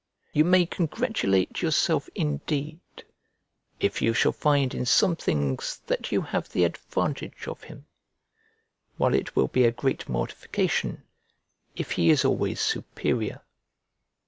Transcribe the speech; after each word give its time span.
You 0.33 0.45
may 0.45 0.65
congratulate 0.65 1.61
yourself 1.61 2.09
indeed 2.15 2.79
if 3.79 4.01
you 4.01 4.15
shall 4.15 4.31
find 4.31 4.73
in 4.73 4.83
some 4.83 5.15
things 5.15 5.79
that 5.85 6.11
you 6.11 6.21
have 6.23 6.49
the 6.49 6.63
advantage 6.63 7.47
of 7.47 7.61
him, 7.61 7.85
while 8.97 9.13
it 9.13 9.35
will 9.35 9.47
be 9.47 9.63
a 9.63 9.71
great 9.71 10.09
mortification 10.09 11.03
if 11.75 11.91
he 11.91 12.09
is 12.09 12.25
always 12.25 12.59
superior. 12.59 13.41